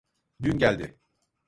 [0.41, 0.99] Dün geldi.